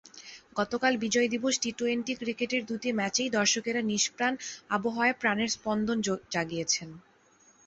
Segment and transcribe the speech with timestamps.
[0.55, 4.33] গতকাল বিজয় দিবস টি-টোয়েন্টি ক্রিকেটের দুটি ম্যাচেই দর্শকেরা নিষপ্রাণ
[4.69, 5.97] আবহাওয়ায় প্রাণের স্পন্দন
[6.33, 6.89] জাগিয়েছেন।